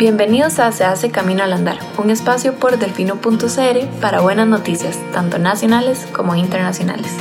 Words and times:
Bienvenidos 0.00 0.58
a 0.60 0.72
Se 0.72 0.82
hace 0.84 1.10
Camino 1.10 1.42
al 1.42 1.52
Andar, 1.52 1.78
un 1.98 2.08
espacio 2.08 2.54
por 2.54 2.78
delfino.cr 2.78 4.00
para 4.00 4.22
buenas 4.22 4.48
noticias, 4.48 4.98
tanto 5.12 5.38
nacionales 5.38 6.08
como 6.14 6.34
internacionales. 6.34 7.12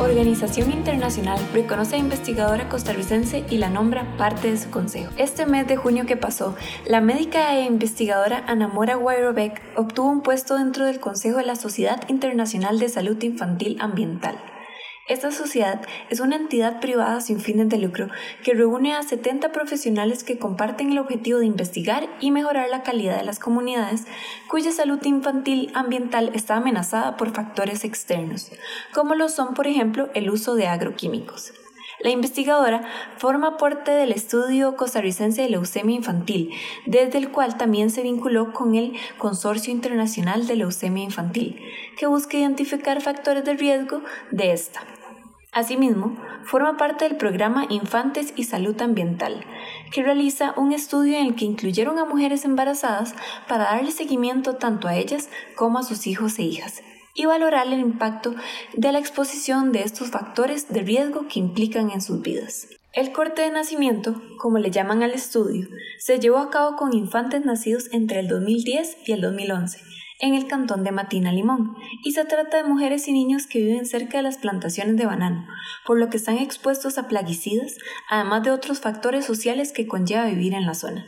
Organización 0.00 0.72
Internacional 0.72 1.38
reconoce 1.54 1.94
a 1.94 1.98
investigadora 2.00 2.68
costarricense 2.68 3.44
y 3.50 3.58
la 3.58 3.70
nombra 3.70 4.16
parte 4.16 4.50
de 4.50 4.58
su 4.58 4.68
consejo. 4.68 5.12
Este 5.16 5.46
mes 5.46 5.68
de 5.68 5.76
junio 5.76 6.04
que 6.04 6.16
pasó, 6.16 6.56
la 6.88 7.00
médica 7.00 7.54
e 7.54 7.66
investigadora 7.66 8.42
Anamora 8.48 8.98
Weirobeck 8.98 9.62
obtuvo 9.76 10.08
un 10.08 10.22
puesto 10.22 10.56
dentro 10.56 10.86
del 10.86 10.98
Consejo 10.98 11.36
de 11.36 11.46
la 11.46 11.54
Sociedad 11.54 12.00
Internacional 12.08 12.80
de 12.80 12.88
Salud 12.88 13.22
Infantil 13.22 13.76
Ambiental. 13.78 14.34
Esta 15.08 15.30
sociedad 15.30 15.80
es 16.10 16.20
una 16.20 16.36
entidad 16.36 16.80
privada 16.80 17.22
sin 17.22 17.40
fines 17.40 17.70
de 17.70 17.78
lucro 17.78 18.08
que 18.44 18.52
reúne 18.52 18.92
a 18.92 19.02
70 19.02 19.52
profesionales 19.52 20.22
que 20.22 20.38
comparten 20.38 20.92
el 20.92 20.98
objetivo 20.98 21.38
de 21.38 21.46
investigar 21.46 22.06
y 22.20 22.30
mejorar 22.30 22.68
la 22.68 22.82
calidad 22.82 23.16
de 23.16 23.24
las 23.24 23.38
comunidades 23.38 24.04
cuya 24.50 24.70
salud 24.70 25.02
infantil 25.04 25.72
ambiental 25.74 26.30
está 26.34 26.56
amenazada 26.56 27.16
por 27.16 27.32
factores 27.32 27.84
externos, 27.84 28.52
como 28.92 29.14
lo 29.14 29.30
son, 29.30 29.54
por 29.54 29.66
ejemplo, 29.66 30.10
el 30.12 30.28
uso 30.28 30.56
de 30.56 30.66
agroquímicos. 30.66 31.54
La 32.00 32.10
investigadora 32.10 32.86
forma 33.16 33.56
parte 33.56 33.90
del 33.90 34.12
estudio 34.12 34.76
costarricense 34.76 35.40
de 35.40 35.48
leucemia 35.48 35.96
infantil, 35.96 36.50
desde 36.84 37.16
el 37.16 37.30
cual 37.30 37.56
también 37.56 37.88
se 37.90 38.02
vinculó 38.02 38.52
con 38.52 38.74
el 38.74 38.92
Consorcio 39.16 39.72
Internacional 39.72 40.46
de 40.46 40.56
Leucemia 40.56 41.02
Infantil, 41.02 41.60
que 41.96 42.06
busca 42.06 42.36
identificar 42.36 43.00
factores 43.00 43.44
de 43.44 43.54
riesgo 43.54 44.02
de 44.30 44.52
esta. 44.52 44.80
Asimismo, 45.58 46.16
forma 46.44 46.76
parte 46.76 47.04
del 47.08 47.16
programa 47.16 47.66
Infantes 47.68 48.32
y 48.36 48.44
Salud 48.44 48.80
Ambiental, 48.80 49.44
que 49.90 50.04
realiza 50.04 50.54
un 50.56 50.70
estudio 50.70 51.18
en 51.18 51.26
el 51.26 51.34
que 51.34 51.46
incluyeron 51.46 51.98
a 51.98 52.04
mujeres 52.04 52.44
embarazadas 52.44 53.16
para 53.48 53.64
darle 53.64 53.90
seguimiento 53.90 54.54
tanto 54.54 54.86
a 54.86 54.94
ellas 54.94 55.28
como 55.56 55.80
a 55.80 55.82
sus 55.82 56.06
hijos 56.06 56.38
e 56.38 56.44
hijas 56.44 56.80
y 57.12 57.26
valorar 57.26 57.66
el 57.66 57.80
impacto 57.80 58.36
de 58.74 58.92
la 58.92 59.00
exposición 59.00 59.72
de 59.72 59.82
estos 59.82 60.12
factores 60.12 60.68
de 60.68 60.82
riesgo 60.82 61.26
que 61.26 61.40
implican 61.40 61.90
en 61.90 62.02
sus 62.02 62.22
vidas. 62.22 62.68
El 62.92 63.10
corte 63.10 63.42
de 63.42 63.50
nacimiento, 63.50 64.22
como 64.38 64.58
le 64.58 64.70
llaman 64.70 65.02
al 65.02 65.10
estudio, 65.10 65.66
se 65.98 66.20
llevó 66.20 66.38
a 66.38 66.50
cabo 66.50 66.76
con 66.76 66.94
infantes 66.94 67.44
nacidos 67.44 67.88
entre 67.90 68.20
el 68.20 68.28
2010 68.28 68.98
y 69.06 69.10
el 69.10 69.22
2011 69.22 69.80
en 70.20 70.34
el 70.34 70.46
cantón 70.46 70.84
de 70.84 70.92
Matina 70.92 71.32
Limón, 71.32 71.76
y 72.04 72.12
se 72.12 72.24
trata 72.24 72.56
de 72.56 72.68
mujeres 72.68 73.08
y 73.08 73.12
niños 73.12 73.46
que 73.46 73.60
viven 73.60 73.86
cerca 73.86 74.18
de 74.18 74.24
las 74.24 74.38
plantaciones 74.38 74.96
de 74.96 75.06
banano, 75.06 75.46
por 75.86 75.98
lo 75.98 76.10
que 76.10 76.16
están 76.16 76.38
expuestos 76.38 76.98
a 76.98 77.08
plaguicidas, 77.08 77.76
además 78.08 78.42
de 78.42 78.50
otros 78.50 78.80
factores 78.80 79.24
sociales 79.24 79.72
que 79.72 79.86
conlleva 79.86 80.26
vivir 80.26 80.54
en 80.54 80.66
la 80.66 80.74
zona. 80.74 81.06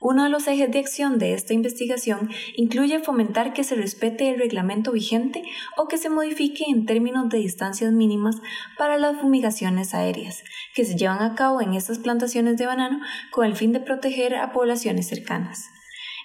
Uno 0.00 0.24
de 0.24 0.28
los 0.28 0.46
ejes 0.48 0.70
de 0.70 0.80
acción 0.80 1.18
de 1.18 1.32
esta 1.32 1.54
investigación 1.54 2.28
incluye 2.56 2.98
fomentar 2.98 3.54
que 3.54 3.64
se 3.64 3.74
respete 3.74 4.28
el 4.28 4.38
reglamento 4.38 4.92
vigente 4.92 5.42
o 5.78 5.88
que 5.88 5.96
se 5.96 6.10
modifique 6.10 6.64
en 6.68 6.84
términos 6.84 7.30
de 7.30 7.38
distancias 7.38 7.90
mínimas 7.90 8.36
para 8.76 8.98
las 8.98 9.16
fumigaciones 9.16 9.94
aéreas, 9.94 10.44
que 10.74 10.84
se 10.84 10.96
llevan 10.96 11.22
a 11.22 11.34
cabo 11.34 11.62
en 11.62 11.72
estas 11.72 11.98
plantaciones 11.98 12.58
de 12.58 12.66
banano 12.66 13.00
con 13.30 13.46
el 13.46 13.56
fin 13.56 13.72
de 13.72 13.80
proteger 13.80 14.34
a 14.34 14.52
poblaciones 14.52 15.08
cercanas. 15.08 15.70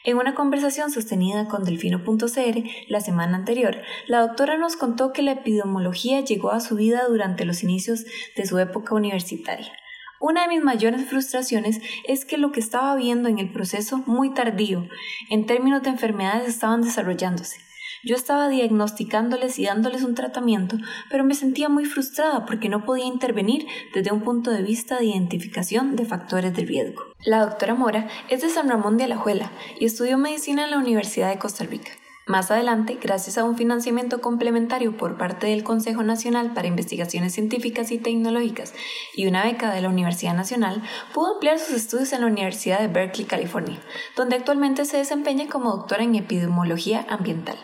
En 0.06 0.16
una 0.16 0.34
conversación 0.34 0.92
sostenida 0.92 1.48
con 1.48 1.66
Delfino.cr 1.66 2.64
la 2.88 3.02
semana 3.02 3.36
anterior, 3.36 3.82
la 4.08 4.22
doctora 4.22 4.58
nos 4.58 4.78
contó 4.78 5.12
que 5.12 5.22
la 5.22 5.34
epidemiología 5.34 6.22
llegó 6.22 6.52
a 6.52 6.62
su 6.62 6.76
vida 6.76 7.04
durante 7.10 7.44
los 7.44 7.64
inicios 7.64 8.06
de 8.36 8.46
su 8.46 8.58
época 8.60 8.96
universitaria. 8.96 9.74
Una 10.22 10.44
de 10.44 10.56
mis 10.56 10.64
mayores 10.64 11.06
frustraciones 11.06 11.82
es 12.08 12.24
que 12.24 12.38
lo 12.38 12.52
que 12.52 12.62
estaba 12.62 12.96
viendo 12.96 13.28
en 13.28 13.40
el 13.40 13.52
proceso 13.52 13.98
muy 14.06 14.34
tardío, 14.34 14.88
en 15.30 15.46
términos 15.46 15.84
de 15.84 15.90
enfermedades, 15.90 16.48
estaban 16.48 16.82
desarrollándose. 16.82 17.69
Yo 18.04 18.16
estaba 18.16 18.48
diagnosticándoles 18.48 19.60
y 19.60 19.66
dándoles 19.66 20.04
un 20.04 20.16
tratamiento, 20.16 20.78
pero 21.10 21.24
me 21.24 21.36
sentía 21.36 21.68
muy 21.68 21.86
frustrada 21.86 22.46
porque 22.46 22.70
no 22.70 22.86
podía 22.86 23.06
intervenir 23.06 23.68
desde 23.94 24.14
un 24.14 24.22
punto 24.22 24.52
de 24.52 24.62
vista 24.62 24.98
de 24.98 25.06
identificación 25.06 25.96
de 25.96 26.06
factores 26.06 26.56
de 26.56 26.66
riesgo. 26.66 27.04
La 27.26 27.46
doctora 27.46 27.76
Mora 27.76 28.08
es 28.30 28.42
de 28.42 28.50
San 28.50 28.70
Ramón 28.70 28.98
de 28.98 29.04
Alajuela 29.04 29.52
y 29.80 29.86
estudió 29.86 30.18
medicina 30.18 30.64
en 30.64 30.72
la 30.72 30.78
Universidad 30.78 31.30
de 31.30 31.40
Costa 31.40 31.66
Rica. 31.66 31.92
Más 32.30 32.52
adelante, 32.52 33.00
gracias 33.02 33.40
a 33.40 33.44
un 33.44 33.58
financiamiento 33.58 34.22
complementario 34.22 34.96
por 34.96 35.18
parte 35.18 35.48
del 35.48 35.64
Consejo 35.64 36.04
Nacional 36.04 36.54
para 36.54 36.68
Investigaciones 36.68 37.34
Científicas 37.34 37.92
y 37.92 37.98
Tecnológicas 37.98 38.76
y 39.16 39.26
una 39.26 39.44
beca 39.44 39.74
de 39.74 39.82
la 39.82 39.90
Universidad 39.90 40.36
Nacional, 40.36 40.84
pudo 41.12 41.34
ampliar 41.34 41.58
sus 41.58 41.76
estudios 41.76 42.14
en 42.14 42.22
la 42.22 42.28
Universidad 42.28 42.82
de 42.82 42.88
Berkeley, 42.88 43.26
California, 43.26 43.80
donde 44.16 44.36
actualmente 44.36 44.86
se 44.86 44.98
desempeña 44.98 45.48
como 45.48 45.72
doctora 45.72 46.04
en 46.04 46.14
epidemiología 46.14 47.04
ambiental. 47.10 47.58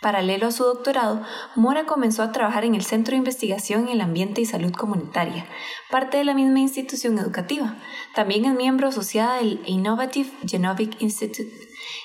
Paralelo 0.00 0.46
a 0.46 0.52
su 0.52 0.62
doctorado, 0.62 1.22
Mora 1.56 1.84
comenzó 1.84 2.22
a 2.22 2.30
trabajar 2.30 2.64
en 2.64 2.76
el 2.76 2.84
Centro 2.84 3.12
de 3.12 3.18
Investigación 3.18 3.82
en 3.82 3.88
el 3.88 4.00
Ambiente 4.00 4.40
y 4.40 4.46
Salud 4.46 4.72
Comunitaria, 4.72 5.46
parte 5.90 6.18
de 6.18 6.24
la 6.24 6.34
misma 6.34 6.60
institución 6.60 7.18
educativa. 7.18 7.74
También 8.14 8.44
es 8.44 8.54
miembro 8.54 8.88
asociada 8.88 9.38
del 9.38 9.60
Innovative 9.66 10.30
Genomic 10.46 11.00
Institute 11.00 11.50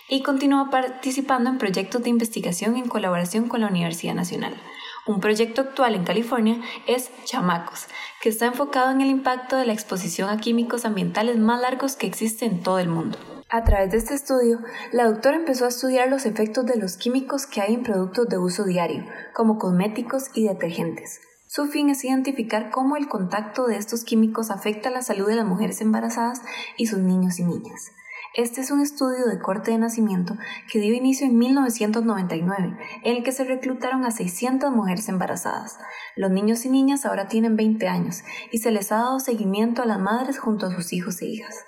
y 0.09 0.23
continúa 0.23 0.71
participando 0.71 1.51
en 1.51 1.59
proyectos 1.59 2.01
de 2.01 2.09
investigación 2.09 2.77
en 2.77 2.87
colaboración 2.87 3.47
con 3.47 3.61
la 3.61 3.67
Universidad 3.67 4.15
Nacional. 4.15 4.55
Un 5.05 5.19
proyecto 5.19 5.61
actual 5.61 5.93
en 5.93 6.03
California 6.03 6.61
es 6.87 7.11
Chamacos, 7.25 7.85
que 8.21 8.29
está 8.29 8.47
enfocado 8.47 8.89
en 8.89 9.01
el 9.01 9.09
impacto 9.09 9.55
de 9.55 9.67
la 9.67 9.73
exposición 9.73 10.29
a 10.29 10.37
químicos 10.37 10.85
ambientales 10.85 11.37
más 11.37 11.61
largos 11.61 11.95
que 11.95 12.07
existe 12.07 12.45
en 12.45 12.63
todo 12.63 12.79
el 12.79 12.87
mundo. 12.87 13.19
A 13.53 13.63
través 13.63 13.91
de 13.91 13.97
este 13.97 14.15
estudio, 14.15 14.61
la 14.91 15.05
doctora 15.05 15.37
empezó 15.37 15.65
a 15.65 15.67
estudiar 15.67 16.09
los 16.09 16.25
efectos 16.25 16.65
de 16.65 16.75
los 16.75 16.97
químicos 16.97 17.45
que 17.45 17.61
hay 17.61 17.75
en 17.75 17.83
productos 17.83 18.27
de 18.27 18.39
uso 18.39 18.63
diario, 18.63 19.05
como 19.31 19.59
cosméticos 19.59 20.31
y 20.33 20.47
detergentes. 20.47 21.21
Su 21.45 21.67
fin 21.67 21.91
es 21.91 22.03
identificar 22.03 22.71
cómo 22.71 22.97
el 22.97 23.07
contacto 23.07 23.67
de 23.67 23.77
estos 23.77 24.05
químicos 24.05 24.49
afecta 24.49 24.89
la 24.89 25.03
salud 25.03 25.27
de 25.27 25.35
las 25.35 25.45
mujeres 25.45 25.81
embarazadas 25.81 26.41
y 26.77 26.87
sus 26.87 26.97
niños 26.97 27.37
y 27.37 27.43
niñas. 27.43 27.91
Este 28.33 28.61
es 28.61 28.71
un 28.71 28.81
estudio 28.81 29.27
de 29.27 29.37
corte 29.37 29.69
de 29.69 29.77
nacimiento 29.77 30.35
que 30.71 30.79
dio 30.79 30.95
inicio 30.95 31.27
en 31.27 31.37
1999, 31.37 32.75
en 33.03 33.17
el 33.17 33.23
que 33.23 33.31
se 33.31 33.43
reclutaron 33.43 34.03
a 34.03 34.09
600 34.09 34.71
mujeres 34.71 35.09
embarazadas. 35.09 35.77
Los 36.15 36.31
niños 36.31 36.65
y 36.65 36.71
niñas 36.71 37.05
ahora 37.05 37.27
tienen 37.27 37.55
20 37.55 37.87
años 37.87 38.23
y 38.51 38.57
se 38.57 38.71
les 38.71 38.91
ha 38.91 38.95
dado 38.95 39.19
seguimiento 39.19 39.83
a 39.83 39.85
las 39.85 39.99
madres 39.99 40.39
junto 40.39 40.65
a 40.65 40.73
sus 40.73 40.91
hijos 40.91 41.21
e 41.21 41.27
hijas. 41.27 41.65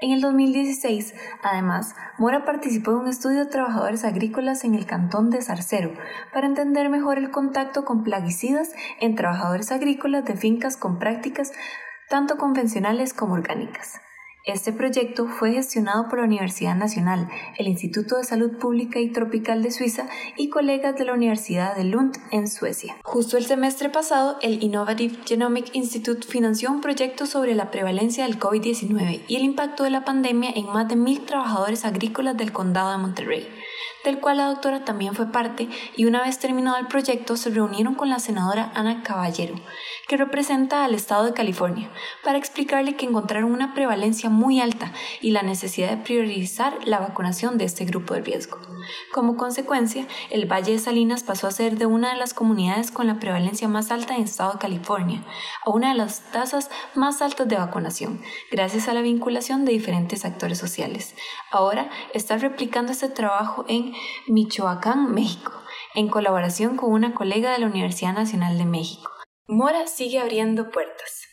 En 0.00 0.12
el 0.12 0.20
2016, 0.20 1.12
además, 1.42 1.96
Mora 2.18 2.44
participó 2.44 2.92
en 2.92 2.98
un 2.98 3.08
estudio 3.08 3.44
de 3.44 3.50
trabajadores 3.50 4.04
agrícolas 4.04 4.62
en 4.62 4.76
el 4.76 4.86
cantón 4.86 5.28
de 5.30 5.42
Zarcero 5.42 5.92
para 6.32 6.46
entender 6.46 6.88
mejor 6.88 7.18
el 7.18 7.32
contacto 7.32 7.84
con 7.84 8.04
plaguicidas 8.04 8.70
en 9.00 9.16
trabajadores 9.16 9.72
agrícolas 9.72 10.24
de 10.24 10.36
fincas 10.36 10.76
con 10.76 11.00
prácticas 11.00 11.50
tanto 12.08 12.36
convencionales 12.36 13.12
como 13.12 13.34
orgánicas. 13.34 14.00
Este 14.48 14.72
proyecto 14.72 15.26
fue 15.26 15.52
gestionado 15.52 16.08
por 16.08 16.20
la 16.20 16.24
Universidad 16.24 16.74
Nacional, 16.74 17.28
el 17.58 17.68
Instituto 17.68 18.16
de 18.16 18.24
Salud 18.24 18.56
Pública 18.56 18.98
y 18.98 19.10
Tropical 19.10 19.62
de 19.62 19.70
Suiza 19.70 20.08
y 20.38 20.48
colegas 20.48 20.96
de 20.96 21.04
la 21.04 21.12
Universidad 21.12 21.76
de 21.76 21.84
Lund 21.84 22.16
en 22.30 22.48
Suecia. 22.48 22.96
Justo 23.04 23.36
el 23.36 23.44
semestre 23.44 23.90
pasado, 23.90 24.38
el 24.40 24.62
Innovative 24.62 25.18
Genomic 25.26 25.74
Institute 25.74 26.26
financió 26.26 26.70
un 26.70 26.80
proyecto 26.80 27.26
sobre 27.26 27.54
la 27.54 27.70
prevalencia 27.70 28.24
del 28.24 28.38
COVID-19 28.38 29.20
y 29.28 29.36
el 29.36 29.42
impacto 29.42 29.84
de 29.84 29.90
la 29.90 30.06
pandemia 30.06 30.50
en 30.56 30.64
más 30.64 30.88
de 30.88 30.96
mil 30.96 31.26
trabajadores 31.26 31.84
agrícolas 31.84 32.34
del 32.38 32.50
condado 32.50 32.92
de 32.92 32.96
Monterrey 32.96 33.46
del 34.08 34.20
cual 34.20 34.38
la 34.38 34.46
doctora 34.46 34.84
también 34.84 35.14
fue 35.14 35.30
parte, 35.30 35.68
y 35.96 36.06
una 36.06 36.22
vez 36.22 36.38
terminado 36.38 36.78
el 36.78 36.86
proyecto 36.86 37.36
se 37.36 37.50
reunieron 37.50 37.94
con 37.94 38.08
la 38.08 38.18
senadora 38.18 38.72
Ana 38.74 39.02
Caballero, 39.02 39.54
que 40.08 40.16
representa 40.16 40.84
al 40.84 40.94
estado 40.94 41.24
de 41.24 41.34
California, 41.34 41.90
para 42.24 42.38
explicarle 42.38 42.96
que 42.96 43.04
encontraron 43.04 43.52
una 43.52 43.74
prevalencia 43.74 44.30
muy 44.30 44.60
alta 44.60 44.92
y 45.20 45.32
la 45.32 45.42
necesidad 45.42 45.90
de 45.90 45.98
priorizar 45.98 46.78
la 46.84 46.98
vacunación 46.98 47.58
de 47.58 47.66
este 47.66 47.84
grupo 47.84 48.14
de 48.14 48.22
riesgo. 48.22 48.58
Como 49.12 49.36
consecuencia, 49.36 50.06
el 50.30 50.50
Valle 50.50 50.72
de 50.72 50.78
Salinas 50.78 51.22
pasó 51.22 51.46
a 51.46 51.50
ser 51.50 51.76
de 51.76 51.84
una 51.84 52.12
de 52.12 52.16
las 52.18 52.32
comunidades 52.32 52.90
con 52.90 53.06
la 53.06 53.18
prevalencia 53.18 53.68
más 53.68 53.90
alta 53.90 54.14
en 54.14 54.22
el 54.22 54.28
estado 54.28 54.52
de 54.54 54.58
California, 54.58 55.22
a 55.64 55.70
una 55.70 55.90
de 55.90 55.96
las 55.96 56.30
tasas 56.32 56.70
más 56.94 57.20
altas 57.20 57.46
de 57.46 57.56
vacunación, 57.56 58.22
gracias 58.50 58.88
a 58.88 58.94
la 58.94 59.02
vinculación 59.02 59.66
de 59.66 59.72
diferentes 59.72 60.24
actores 60.24 60.56
sociales. 60.56 61.14
Ahora 61.50 61.90
está 62.14 62.38
replicando 62.38 62.92
este 62.92 63.08
trabajo 63.08 63.66
en 63.68 63.92
Michoacán, 64.26 65.12
México, 65.12 65.52
en 65.94 66.08
colaboración 66.08 66.76
con 66.76 66.92
una 66.92 67.14
colega 67.14 67.52
de 67.52 67.58
la 67.58 67.66
Universidad 67.66 68.12
Nacional 68.12 68.58
de 68.58 68.64
México. 68.64 69.10
Mora 69.46 69.86
sigue 69.86 70.18
abriendo 70.18 70.70
puertas. 70.70 71.28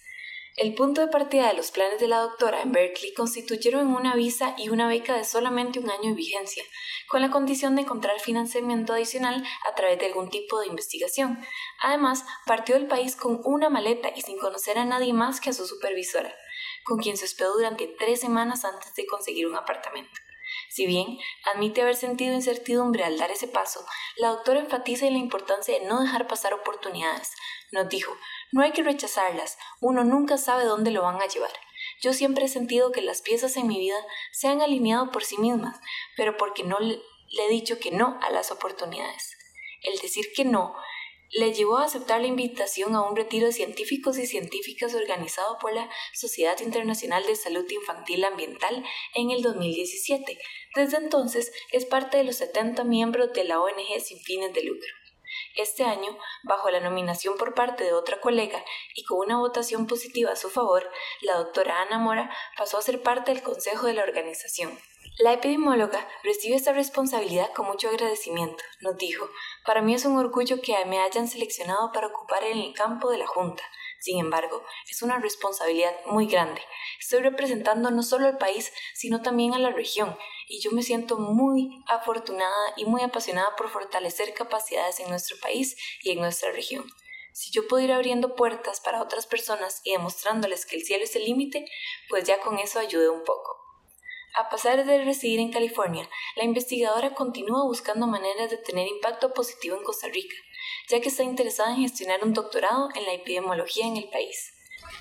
El 0.58 0.74
punto 0.74 1.02
de 1.02 1.10
partida 1.10 1.50
de 1.50 1.54
los 1.54 1.72
planes 1.72 2.00
de 2.00 2.08
la 2.08 2.20
doctora 2.20 2.62
en 2.62 2.72
Berkeley 2.72 3.14
constituyeron 3.14 3.94
una 3.94 4.16
visa 4.16 4.56
y 4.58 4.70
una 4.70 4.88
beca 4.88 5.14
de 5.14 5.26
solamente 5.26 5.80
un 5.80 5.90
año 5.90 6.12
de 6.12 6.16
vigencia, 6.16 6.64
con 7.10 7.22
la 7.22 7.30
condición 7.30 7.76
de 7.76 7.82
encontrar 7.82 8.22
financiamiento 8.22 8.94
adicional 8.94 9.44
a 9.70 9.76
través 9.76 10.00
de 10.00 10.06
algún 10.06 10.30
tipo 10.30 10.62
de 10.62 10.68
investigación. 10.68 11.46
Además, 11.84 12.24
partió 12.46 12.76
del 12.76 12.88
país 12.88 13.18
con 13.18 13.42
una 13.44 13.70
maleta 13.70 14.14
y 14.16 14.22
sin 14.22 14.40
conocer 14.40 14.80
a 14.80 14.86
nadie 14.86 15.12
más 15.12 15.42
que 15.42 15.50
a 15.50 15.54
su 15.54 15.68
supervisora, 15.68 16.34
con 16.86 17.00
quien 17.00 17.18
se 17.18 17.26
hospedó 17.26 17.54
durante 17.56 17.88
tres 17.88 18.22
semanas 18.22 18.64
antes 18.64 18.96
de 18.96 19.06
conseguir 19.08 19.48
un 19.48 19.58
apartamento. 19.58 20.18
Si 20.76 20.86
bien 20.86 21.18
admite 21.46 21.82
haber 21.82 21.96
sentido 21.96 22.34
incertidumbre 22.34 23.06
al 23.06 23.18
dar 23.18 23.32
ese 23.32 23.48
paso, 23.48 23.86
la 24.18 24.28
doctora 24.28 24.60
enfatiza 24.60 25.08
en 25.08 25.14
la 25.14 25.20
importancia 25.20 25.80
de 25.80 25.86
no 25.86 26.02
dejar 26.02 26.28
pasar 26.28 26.54
oportunidades. 26.54 27.32
Nos 27.72 27.88
dijo, 27.88 28.14
no 28.52 28.62
hay 28.62 28.74
que 28.74 28.84
rechazarlas, 28.84 29.58
uno 29.80 30.04
nunca 30.04 30.38
sabe 30.38 30.66
dónde 30.66 30.92
lo 30.92 31.04
van 31.04 31.22
a 31.22 31.28
llevar. 31.28 31.54
Yo 32.02 32.12
siempre 32.12 32.44
he 32.44 32.50
sentido 32.50 32.92
que 32.92 33.02
las 33.02 33.22
piezas 33.22 33.56
en 33.56 33.68
mi 33.68 33.80
vida 33.80 33.96
se 34.34 34.50
han 34.50 34.62
alineado 34.62 35.12
por 35.12 35.24
sí 35.24 35.38
mismas, 35.38 35.80
pero 36.18 36.36
porque 36.36 36.66
no 36.66 36.78
le, 36.80 37.02
he 37.40 37.50
dicho 37.50 37.80
que 37.80 37.92
no 37.92 38.20
a 38.22 38.30
las 38.30 38.52
oportunidades. 38.52 39.38
El 39.82 39.98
decir 40.00 40.26
que 40.36 40.44
no 40.44 40.76
le 41.32 41.54
llevó 41.54 41.78
a 41.78 41.86
aceptar 41.86 42.22
la 42.22 42.28
invitación 42.28 42.96
a 42.96 43.02
un 43.02 43.16
retiro 43.16 43.48
de 43.48 43.54
científicos 43.54 44.18
y 44.18 44.28
científicas 44.28 44.94
organizado 44.94 45.58
por 45.60 45.74
la 45.74 45.90
Sociedad 46.14 46.60
Internacional 46.62 47.26
de 47.26 47.36
Salud 47.36 47.70
Infantil 47.70 48.24
Ambiental 48.24 48.84
en 49.14 49.32
el 49.32 49.42
2017. 49.42 50.38
Desde 50.76 50.98
entonces 50.98 51.52
es 51.72 51.86
parte 51.86 52.18
de 52.18 52.24
los 52.24 52.38
70 52.38 52.84
miembros 52.84 53.34
de 53.34 53.44
la 53.44 53.60
ONG 53.60 54.00
sin 54.02 54.20
fines 54.20 54.54
de 54.54 54.64
lucro. 54.64 54.90
Este 55.56 55.84
año, 55.84 56.18
bajo 56.44 56.70
la 56.70 56.80
nominación 56.80 57.38
por 57.38 57.54
parte 57.54 57.84
de 57.84 57.94
otra 57.94 58.20
colega 58.20 58.64
y 58.94 59.04
con 59.04 59.20
una 59.20 59.38
votación 59.38 59.88
positiva 59.88 60.32
a 60.32 60.36
su 60.36 60.50
favor, 60.50 60.90
la 61.22 61.36
doctora 61.36 61.82
Ana 61.82 61.98
Mora 61.98 62.30
pasó 62.58 62.78
a 62.78 62.82
ser 62.82 63.02
parte 63.02 63.34
del 63.34 63.42
consejo 63.42 63.88
de 63.88 63.94
la 63.94 64.04
organización. 64.04 64.78
La 65.18 65.32
epidemióloga 65.32 66.06
recibe 66.24 66.58
esta 66.58 66.74
responsabilidad 66.74 67.54
con 67.54 67.68
mucho 67.68 67.88
agradecimiento. 67.88 68.62
Nos 68.82 68.98
dijo, 68.98 69.30
para 69.66 69.82
mí 69.82 69.94
es 69.94 70.04
un 70.04 70.18
orgullo 70.18 70.62
que 70.62 70.76
me 70.88 71.00
hayan 71.00 71.30
seleccionado 71.30 71.94
para 71.94 72.08
ocupar 72.08 72.44
en 72.44 72.58
el 72.58 72.74
campo 72.74 73.10
de 73.10 73.20
la 73.20 73.26
Junta. 73.26 73.64
Sin 74.02 74.20
embargo, 74.20 74.62
es 74.90 75.02
una 75.04 75.18
responsabilidad 75.20 75.96
muy 76.08 76.28
grande. 76.28 76.62
Estoy 77.00 77.22
representando 77.22 77.92
no 77.92 78.04
solo 78.04 78.28
al 78.28 78.38
país, 78.38 78.74
sino 78.94 79.22
también 79.22 79.54
a 79.54 79.60
la 79.60 79.70
región, 79.70 80.18
y 80.50 80.60
yo 80.60 80.72
me 80.72 80.84
siento 80.84 81.18
muy 81.18 81.82
afortunada 81.88 82.74
y 82.76 82.84
muy 82.84 83.02
apasionada 83.02 83.56
por 83.56 83.70
fortalecer 83.70 84.34
capacidades 84.34 85.00
en 85.00 85.10
nuestro 85.10 85.38
país 85.42 85.78
y 86.04 86.12
en 86.12 86.20
nuestra 86.20 86.52
región. 86.52 86.86
Si 87.32 87.52
yo 87.52 87.70
puedo 87.70 87.86
ir 87.86 87.94
abriendo 87.94 88.36
puertas 88.36 88.82
para 88.82 89.02
otras 89.02 89.28
personas 89.28 89.80
y 89.86 89.94
demostrándoles 89.94 90.66
que 90.66 90.76
el 90.76 90.84
cielo 90.84 91.06
es 91.06 91.16
el 91.16 91.24
límite, 91.24 91.66
pues 92.10 92.26
ya 92.26 92.42
con 92.42 92.60
eso 92.60 92.80
ayude 92.80 93.10
un 93.10 93.24
poco. 93.24 93.65
A 94.38 94.50
pesar 94.50 94.86
de 94.86 95.04
residir 95.06 95.40
en 95.40 95.50
California, 95.50 96.10
la 96.36 96.44
investigadora 96.44 97.14
continúa 97.14 97.64
buscando 97.64 98.06
maneras 98.06 98.50
de 98.50 98.58
tener 98.58 98.86
impacto 98.86 99.34
positivo 99.34 99.78
en 99.78 99.84
Costa 99.84 100.08
Rica, 100.10 100.36
ya 100.90 101.00
que 101.00 101.08
está 101.08 101.24
interesada 101.24 101.72
en 101.72 101.84
gestionar 101.84 102.22
un 102.22 102.34
doctorado 102.34 102.90
en 102.96 103.06
la 103.06 103.14
epidemiología 103.14 103.86
en 103.86 103.96
el 103.96 104.10
país. 104.10 104.52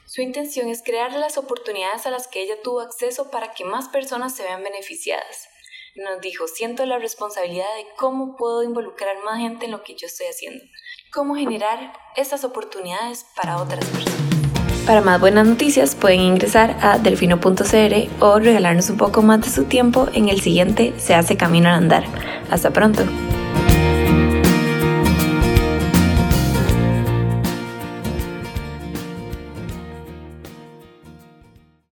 Su 0.07 0.23
intención 0.23 0.69
es 0.69 0.85
crear 0.85 1.13
las 1.15 1.37
oportunidades 1.37 2.07
a 2.07 2.13
las 2.13 2.29
que 2.29 2.43
ella 2.43 2.63
tuvo 2.63 2.81
acceso 2.81 3.33
para 3.33 3.55
que 3.55 3.65
más 3.65 3.89
personas 3.89 4.37
se 4.37 4.45
vean 4.45 4.63
beneficiadas. 4.63 5.49
Nos 5.97 6.21
dijo, 6.21 6.47
siento 6.47 6.87
la 6.87 6.99
responsabilidad 6.99 7.75
de 7.75 7.87
cómo 7.97 8.37
puedo 8.37 8.63
involucrar 8.63 9.17
más 9.25 9.41
gente 9.41 9.65
en 9.65 9.73
lo 9.73 9.83
que 9.83 9.97
yo 9.97 10.07
estoy 10.07 10.27
haciendo, 10.27 10.65
cómo 11.13 11.35
generar 11.35 11.93
esas 12.15 12.45
oportunidades 12.45 13.27
para 13.35 13.61
otras 13.61 13.85
personas. 13.85 14.34
Para 14.87 15.01
más 15.01 15.19
buenas 15.19 15.47
noticias 15.47 15.95
pueden 15.95 16.21
ingresar 16.21 16.77
a 16.83 16.99
delfino.cr 16.99 18.09
o 18.21 18.39
regalarnos 18.39 18.91
un 18.91 18.99
poco 18.99 19.23
más 19.23 19.41
de 19.41 19.49
su 19.49 19.65
tiempo 19.65 20.09
en 20.13 20.29
el 20.29 20.43
siguiente 20.43 20.93
Se 20.99 21.15
hace 21.15 21.39
camino 21.39 21.71
al 21.71 21.77
andar. 21.77 22.05
Hasta 22.51 22.71
pronto. 22.71 23.03